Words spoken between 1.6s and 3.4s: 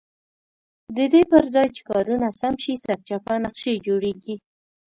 چې کارونه سم شي سرچپه